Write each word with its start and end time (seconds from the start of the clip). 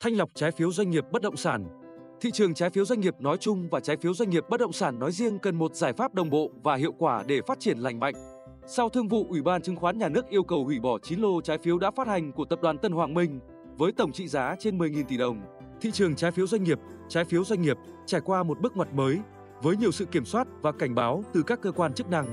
thanh 0.00 0.16
lọc 0.16 0.30
trái 0.34 0.50
phiếu 0.50 0.72
doanh 0.72 0.90
nghiệp 0.90 1.04
bất 1.12 1.22
động 1.22 1.36
sản. 1.36 1.66
Thị 2.20 2.30
trường 2.30 2.54
trái 2.54 2.70
phiếu 2.70 2.84
doanh 2.84 3.00
nghiệp 3.00 3.14
nói 3.20 3.36
chung 3.40 3.68
và 3.70 3.80
trái 3.80 3.96
phiếu 3.96 4.14
doanh 4.14 4.30
nghiệp 4.30 4.44
bất 4.50 4.60
động 4.60 4.72
sản 4.72 4.98
nói 4.98 5.12
riêng 5.12 5.38
cần 5.38 5.56
một 5.56 5.74
giải 5.74 5.92
pháp 5.92 6.14
đồng 6.14 6.30
bộ 6.30 6.50
và 6.62 6.76
hiệu 6.76 6.92
quả 6.98 7.24
để 7.26 7.40
phát 7.46 7.60
triển 7.60 7.78
lành 7.78 8.00
mạnh. 8.00 8.14
Sau 8.66 8.88
thương 8.88 9.08
vụ 9.08 9.26
Ủy 9.28 9.42
ban 9.42 9.62
Chứng 9.62 9.76
khoán 9.76 9.98
Nhà 9.98 10.08
nước 10.08 10.28
yêu 10.28 10.42
cầu 10.42 10.64
hủy 10.64 10.80
bỏ 10.80 10.98
9 10.98 11.20
lô 11.20 11.40
trái 11.40 11.58
phiếu 11.58 11.78
đã 11.78 11.90
phát 11.90 12.06
hành 12.06 12.32
của 12.32 12.44
tập 12.44 12.58
đoàn 12.62 12.78
Tân 12.78 12.92
Hoàng 12.92 13.14
Minh 13.14 13.40
với 13.78 13.92
tổng 13.92 14.12
trị 14.12 14.28
giá 14.28 14.56
trên 14.58 14.78
10.000 14.78 15.04
tỷ 15.04 15.16
đồng, 15.16 15.40
thị 15.80 15.90
trường 15.90 16.16
trái 16.16 16.30
phiếu 16.30 16.46
doanh 16.46 16.64
nghiệp, 16.64 16.78
trái 17.08 17.24
phiếu 17.24 17.44
doanh 17.44 17.62
nghiệp 17.62 17.76
trải 18.06 18.20
qua 18.20 18.42
một 18.42 18.60
bước 18.60 18.76
ngoặt 18.76 18.94
mới 18.94 19.18
với 19.62 19.76
nhiều 19.76 19.92
sự 19.92 20.04
kiểm 20.04 20.24
soát 20.24 20.48
và 20.62 20.72
cảnh 20.72 20.94
báo 20.94 21.24
từ 21.32 21.42
các 21.42 21.60
cơ 21.60 21.72
quan 21.72 21.94
chức 21.94 22.10
năng. 22.10 22.26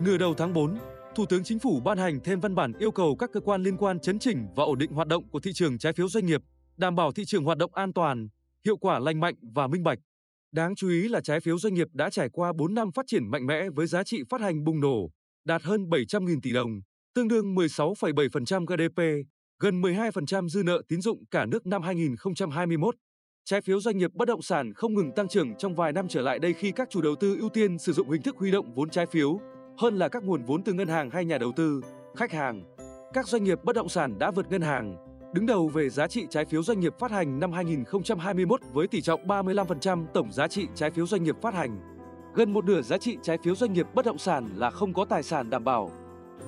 Nửa 0.00 0.16
đầu 0.16 0.34
tháng 0.34 0.52
4, 0.52 0.76
Thủ 1.14 1.26
tướng 1.26 1.44
Chính 1.44 1.58
phủ 1.58 1.80
ban 1.84 1.98
hành 1.98 2.20
thêm 2.24 2.40
văn 2.40 2.54
bản 2.54 2.72
yêu 2.78 2.90
cầu 2.90 3.16
các 3.16 3.30
cơ 3.32 3.40
quan 3.40 3.62
liên 3.62 3.76
quan 3.76 4.00
chấn 4.00 4.18
chỉnh 4.18 4.46
và 4.56 4.64
ổn 4.64 4.78
định 4.78 4.92
hoạt 4.92 5.08
động 5.08 5.28
của 5.28 5.40
thị 5.40 5.52
trường 5.52 5.78
trái 5.78 5.92
phiếu 5.92 6.08
doanh 6.08 6.26
nghiệp, 6.26 6.42
đảm 6.76 6.94
bảo 6.96 7.12
thị 7.12 7.24
trường 7.24 7.44
hoạt 7.44 7.58
động 7.58 7.74
an 7.74 7.92
toàn, 7.92 8.28
hiệu 8.64 8.76
quả 8.76 8.98
lành 8.98 9.20
mạnh 9.20 9.34
và 9.54 9.66
minh 9.66 9.82
bạch. 9.82 9.98
Đáng 10.52 10.74
chú 10.74 10.88
ý 10.88 11.08
là 11.08 11.20
trái 11.20 11.40
phiếu 11.40 11.58
doanh 11.58 11.74
nghiệp 11.74 11.88
đã 11.92 12.10
trải 12.10 12.28
qua 12.28 12.52
4 12.52 12.74
năm 12.74 12.92
phát 12.92 13.06
triển 13.06 13.30
mạnh 13.30 13.46
mẽ 13.46 13.70
với 13.70 13.86
giá 13.86 14.04
trị 14.04 14.22
phát 14.30 14.40
hành 14.40 14.64
bùng 14.64 14.80
nổ, 14.80 15.10
đạt 15.44 15.62
hơn 15.62 15.84
700.000 15.84 16.40
tỷ 16.42 16.52
đồng, 16.52 16.80
tương 17.14 17.28
đương 17.28 17.54
16,7% 17.54 18.66
GDP, 18.66 19.28
gần 19.58 19.82
12% 19.82 20.48
dư 20.48 20.62
nợ 20.62 20.82
tín 20.88 21.00
dụng 21.00 21.24
cả 21.30 21.46
nước 21.46 21.66
năm 21.66 21.82
2021. 21.82 22.94
Trái 23.44 23.60
phiếu 23.60 23.80
doanh 23.80 23.98
nghiệp 23.98 24.10
bất 24.14 24.28
động 24.28 24.42
sản 24.42 24.72
không 24.74 24.94
ngừng 24.94 25.12
tăng 25.16 25.28
trưởng 25.28 25.54
trong 25.58 25.74
vài 25.74 25.92
năm 25.92 26.08
trở 26.08 26.20
lại 26.20 26.38
đây 26.38 26.52
khi 26.52 26.72
các 26.72 26.90
chủ 26.90 27.02
đầu 27.02 27.14
tư 27.20 27.36
ưu 27.40 27.48
tiên 27.48 27.78
sử 27.78 27.92
dụng 27.92 28.10
hình 28.10 28.22
thức 28.22 28.36
huy 28.38 28.50
động 28.50 28.74
vốn 28.74 28.90
trái 28.90 29.06
phiếu 29.06 29.40
hơn 29.78 29.98
là 29.98 30.08
các 30.08 30.22
nguồn 30.24 30.44
vốn 30.44 30.62
từ 30.64 30.72
ngân 30.72 30.88
hàng 30.88 31.10
hay 31.10 31.24
nhà 31.24 31.38
đầu 31.38 31.52
tư, 31.56 31.80
khách 32.16 32.32
hàng. 32.32 32.64
Các 33.12 33.28
doanh 33.28 33.44
nghiệp 33.44 33.58
bất 33.64 33.76
động 33.76 33.88
sản 33.88 34.18
đã 34.18 34.30
vượt 34.30 34.50
ngân 34.50 34.62
hàng, 34.62 34.96
đứng 35.34 35.46
đầu 35.46 35.68
về 35.68 35.90
giá 35.90 36.06
trị 36.06 36.26
trái 36.30 36.44
phiếu 36.44 36.62
doanh 36.62 36.80
nghiệp 36.80 36.92
phát 36.98 37.10
hành 37.10 37.40
năm 37.40 37.52
2021 37.52 38.60
với 38.72 38.86
tỷ 38.86 39.00
trọng 39.00 39.26
35% 39.26 40.06
tổng 40.14 40.32
giá 40.32 40.48
trị 40.48 40.66
trái 40.74 40.90
phiếu 40.90 41.06
doanh 41.06 41.24
nghiệp 41.24 41.36
phát 41.42 41.54
hành. 41.54 41.78
Gần 42.34 42.52
một 42.52 42.64
nửa 42.64 42.82
giá 42.82 42.98
trị 42.98 43.16
trái 43.22 43.38
phiếu 43.44 43.54
doanh 43.54 43.72
nghiệp 43.72 43.86
bất 43.94 44.04
động 44.04 44.18
sản 44.18 44.48
là 44.56 44.70
không 44.70 44.94
có 44.94 45.04
tài 45.04 45.22
sản 45.22 45.50
đảm 45.50 45.64
bảo. 45.64 45.90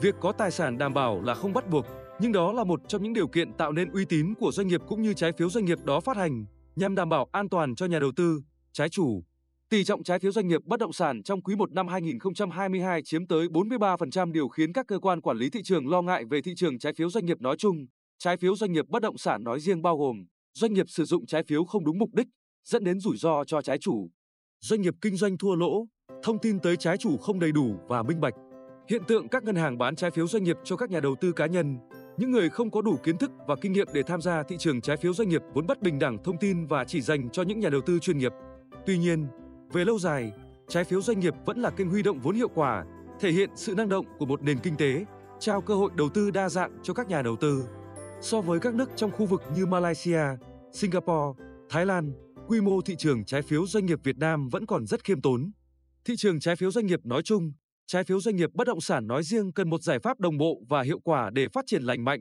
Việc 0.00 0.14
có 0.20 0.32
tài 0.32 0.50
sản 0.50 0.78
đảm 0.78 0.94
bảo 0.94 1.22
là 1.22 1.34
không 1.34 1.52
bắt 1.52 1.70
buộc, 1.70 1.86
nhưng 2.20 2.32
đó 2.32 2.52
là 2.52 2.64
một 2.64 2.80
trong 2.88 3.02
những 3.02 3.12
điều 3.12 3.28
kiện 3.28 3.52
tạo 3.52 3.72
nên 3.72 3.90
uy 3.90 4.04
tín 4.04 4.34
của 4.34 4.52
doanh 4.52 4.66
nghiệp 4.66 4.80
cũng 4.88 5.02
như 5.02 5.14
trái 5.14 5.32
phiếu 5.32 5.50
doanh 5.50 5.64
nghiệp 5.64 5.78
đó 5.84 6.00
phát 6.00 6.16
hành 6.16 6.44
nhằm 6.76 6.94
đảm 6.94 7.08
bảo 7.08 7.28
an 7.32 7.48
toàn 7.48 7.74
cho 7.74 7.86
nhà 7.86 7.98
đầu 7.98 8.12
tư, 8.16 8.40
trái 8.72 8.88
chủ. 8.88 9.22
Tỷ 9.70 9.84
trọng 9.84 10.02
trái 10.02 10.18
phiếu 10.18 10.32
doanh 10.32 10.48
nghiệp 10.48 10.60
bất 10.64 10.80
động 10.80 10.92
sản 10.92 11.22
trong 11.22 11.42
quý 11.42 11.56
1 11.56 11.72
năm 11.72 11.88
2022 11.88 13.02
chiếm 13.02 13.26
tới 13.26 13.48
43% 13.48 14.32
điều 14.32 14.48
khiến 14.48 14.72
các 14.72 14.86
cơ 14.86 14.98
quan 14.98 15.20
quản 15.20 15.36
lý 15.36 15.50
thị 15.50 15.60
trường 15.64 15.88
lo 15.88 16.02
ngại 16.02 16.24
về 16.30 16.42
thị 16.42 16.52
trường 16.56 16.78
trái 16.78 16.92
phiếu 16.92 17.10
doanh 17.10 17.26
nghiệp 17.26 17.40
nói 17.40 17.56
chung, 17.58 17.86
trái 18.26 18.36
phiếu 18.36 18.56
doanh 18.56 18.72
nghiệp 18.72 18.88
bất 18.88 19.02
động 19.02 19.18
sản 19.18 19.44
nói 19.44 19.60
riêng 19.60 19.82
bao 19.82 19.96
gồm 19.96 20.26
doanh 20.54 20.72
nghiệp 20.72 20.86
sử 20.88 21.04
dụng 21.04 21.26
trái 21.26 21.42
phiếu 21.42 21.64
không 21.64 21.84
đúng 21.84 21.98
mục 21.98 22.14
đích, 22.14 22.26
dẫn 22.64 22.84
đến 22.84 23.00
rủi 23.00 23.16
ro 23.16 23.44
cho 23.44 23.62
trái 23.62 23.78
chủ. 23.78 24.10
Doanh 24.60 24.80
nghiệp 24.80 24.94
kinh 25.00 25.16
doanh 25.16 25.38
thua 25.38 25.54
lỗ, 25.54 25.86
thông 26.22 26.38
tin 26.38 26.58
tới 26.60 26.76
trái 26.76 26.96
chủ 26.96 27.16
không 27.16 27.40
đầy 27.40 27.52
đủ 27.52 27.76
và 27.88 28.02
minh 28.02 28.20
bạch. 28.20 28.34
Hiện 28.88 29.02
tượng 29.08 29.28
các 29.28 29.44
ngân 29.44 29.56
hàng 29.56 29.78
bán 29.78 29.96
trái 29.96 30.10
phiếu 30.10 30.26
doanh 30.26 30.44
nghiệp 30.44 30.56
cho 30.64 30.76
các 30.76 30.90
nhà 30.90 31.00
đầu 31.00 31.14
tư 31.20 31.32
cá 31.32 31.46
nhân, 31.46 31.78
những 32.16 32.30
người 32.30 32.50
không 32.50 32.70
có 32.70 32.82
đủ 32.82 32.96
kiến 33.02 33.18
thức 33.18 33.30
và 33.46 33.56
kinh 33.60 33.72
nghiệm 33.72 33.88
để 33.94 34.02
tham 34.02 34.20
gia 34.20 34.42
thị 34.42 34.56
trường 34.58 34.80
trái 34.80 34.96
phiếu 34.96 35.14
doanh 35.14 35.28
nghiệp 35.28 35.42
vốn 35.54 35.66
bất 35.66 35.82
bình 35.82 35.98
đẳng 35.98 36.18
thông 36.24 36.38
tin 36.38 36.66
và 36.66 36.84
chỉ 36.84 37.00
dành 37.00 37.30
cho 37.30 37.42
những 37.42 37.60
nhà 37.60 37.68
đầu 37.68 37.80
tư 37.80 37.98
chuyên 37.98 38.18
nghiệp. 38.18 38.32
Tuy 38.86 38.98
nhiên, 38.98 39.26
về 39.72 39.84
lâu 39.84 39.98
dài, 39.98 40.32
trái 40.68 40.84
phiếu 40.84 41.02
doanh 41.02 41.20
nghiệp 41.20 41.34
vẫn 41.44 41.58
là 41.58 41.70
kênh 41.70 41.88
huy 41.88 42.02
động 42.02 42.20
vốn 42.20 42.34
hiệu 42.34 42.48
quả, 42.48 42.84
thể 43.20 43.30
hiện 43.30 43.50
sự 43.54 43.74
năng 43.74 43.88
động 43.88 44.06
của 44.18 44.26
một 44.26 44.42
nền 44.42 44.58
kinh 44.58 44.76
tế, 44.76 45.04
trao 45.40 45.60
cơ 45.60 45.74
hội 45.74 45.90
đầu 45.94 46.08
tư 46.08 46.30
đa 46.30 46.48
dạng 46.48 46.78
cho 46.82 46.94
các 46.94 47.08
nhà 47.08 47.22
đầu 47.22 47.36
tư. 47.36 47.64
So 48.20 48.40
với 48.40 48.60
các 48.60 48.74
nước 48.74 48.90
trong 48.96 49.10
khu 49.10 49.26
vực 49.26 49.42
như 49.56 49.66
Malaysia, 49.66 50.20
Singapore, 50.72 51.42
Thái 51.68 51.86
Lan, 51.86 52.12
quy 52.48 52.60
mô 52.60 52.80
thị 52.80 52.94
trường 52.98 53.24
trái 53.24 53.42
phiếu 53.42 53.66
doanh 53.66 53.86
nghiệp 53.86 53.98
Việt 54.04 54.18
Nam 54.18 54.48
vẫn 54.48 54.66
còn 54.66 54.86
rất 54.86 55.04
khiêm 55.04 55.20
tốn. 55.20 55.50
Thị 56.04 56.14
trường 56.16 56.40
trái 56.40 56.56
phiếu 56.56 56.70
doanh 56.70 56.86
nghiệp 56.86 57.00
nói 57.04 57.22
chung, 57.22 57.52
trái 57.86 58.04
phiếu 58.04 58.20
doanh 58.20 58.36
nghiệp 58.36 58.50
bất 58.54 58.66
động 58.66 58.80
sản 58.80 59.06
nói 59.06 59.22
riêng 59.22 59.52
cần 59.52 59.70
một 59.70 59.82
giải 59.82 59.98
pháp 59.98 60.20
đồng 60.20 60.38
bộ 60.38 60.62
và 60.68 60.82
hiệu 60.82 60.98
quả 61.00 61.30
để 61.30 61.48
phát 61.48 61.64
triển 61.66 61.82
lành 61.82 62.04
mạnh. 62.04 62.20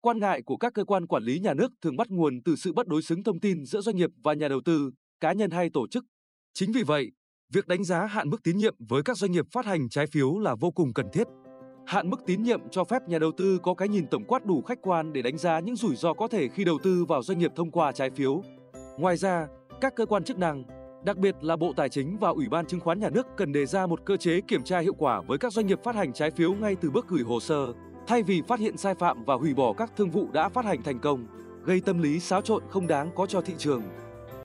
Quan 0.00 0.18
ngại 0.18 0.42
của 0.42 0.56
các 0.56 0.74
cơ 0.74 0.84
quan 0.84 1.06
quản 1.06 1.22
lý 1.22 1.38
nhà 1.38 1.54
nước 1.54 1.72
thường 1.82 1.96
bắt 1.96 2.10
nguồn 2.10 2.42
từ 2.44 2.56
sự 2.56 2.72
bất 2.72 2.86
đối 2.86 3.02
xứng 3.02 3.22
thông 3.22 3.40
tin 3.40 3.64
giữa 3.64 3.80
doanh 3.80 3.96
nghiệp 3.96 4.10
và 4.24 4.34
nhà 4.34 4.48
đầu 4.48 4.60
tư, 4.64 4.90
cá 5.20 5.32
nhân 5.32 5.50
hay 5.50 5.70
tổ 5.70 5.86
chức. 5.88 6.04
Chính 6.54 6.72
vì 6.72 6.82
vậy, 6.82 7.12
việc 7.52 7.66
đánh 7.66 7.84
giá 7.84 8.06
hạn 8.06 8.30
mức 8.30 8.42
tín 8.42 8.56
nhiệm 8.56 8.74
với 8.88 9.02
các 9.02 9.16
doanh 9.16 9.32
nghiệp 9.32 9.44
phát 9.52 9.66
hành 9.66 9.88
trái 9.88 10.06
phiếu 10.06 10.38
là 10.38 10.54
vô 10.54 10.70
cùng 10.70 10.94
cần 10.94 11.06
thiết. 11.12 11.26
Hạn 11.86 12.10
mức 12.10 12.26
tín 12.26 12.42
nhiệm 12.42 12.60
cho 12.70 12.84
phép 12.84 13.08
nhà 13.08 13.18
đầu 13.18 13.32
tư 13.32 13.58
có 13.62 13.74
cái 13.74 13.88
nhìn 13.88 14.06
tổng 14.06 14.24
quát 14.24 14.46
đủ 14.46 14.62
khách 14.62 14.82
quan 14.82 15.12
để 15.12 15.22
đánh 15.22 15.38
giá 15.38 15.60
những 15.60 15.76
rủi 15.76 15.96
ro 15.96 16.12
có 16.12 16.28
thể 16.28 16.48
khi 16.48 16.64
đầu 16.64 16.78
tư 16.82 17.04
vào 17.04 17.22
doanh 17.22 17.38
nghiệp 17.38 17.52
thông 17.56 17.70
qua 17.70 17.92
trái 17.92 18.10
phiếu. 18.10 18.42
Ngoài 18.98 19.16
ra, 19.16 19.46
các 19.80 19.94
cơ 19.96 20.06
quan 20.06 20.24
chức 20.24 20.38
năng, 20.38 20.64
đặc 21.04 21.16
biệt 21.16 21.34
là 21.40 21.56
Bộ 21.56 21.72
Tài 21.76 21.88
chính 21.88 22.16
và 22.18 22.28
Ủy 22.28 22.48
ban 22.48 22.66
Chứng 22.66 22.80
khoán 22.80 23.00
Nhà 23.00 23.10
nước 23.10 23.26
cần 23.36 23.52
đề 23.52 23.66
ra 23.66 23.86
một 23.86 24.04
cơ 24.04 24.16
chế 24.16 24.40
kiểm 24.40 24.62
tra 24.62 24.78
hiệu 24.78 24.94
quả 24.94 25.20
với 25.20 25.38
các 25.38 25.52
doanh 25.52 25.66
nghiệp 25.66 25.80
phát 25.84 25.94
hành 25.94 26.12
trái 26.12 26.30
phiếu 26.30 26.54
ngay 26.54 26.76
từ 26.76 26.90
bước 26.90 27.08
gửi 27.08 27.22
hồ 27.22 27.40
sơ, 27.40 27.72
thay 28.06 28.22
vì 28.22 28.42
phát 28.48 28.60
hiện 28.60 28.76
sai 28.76 28.94
phạm 28.94 29.24
và 29.24 29.34
hủy 29.34 29.54
bỏ 29.54 29.72
các 29.72 29.92
thương 29.96 30.10
vụ 30.10 30.26
đã 30.32 30.48
phát 30.48 30.64
hành 30.64 30.82
thành 30.82 30.98
công, 30.98 31.26
gây 31.64 31.80
tâm 31.80 32.02
lý 32.02 32.20
xáo 32.20 32.42
trộn 32.42 32.62
không 32.68 32.86
đáng 32.86 33.10
có 33.14 33.26
cho 33.26 33.40
thị 33.40 33.54
trường. 33.58 33.82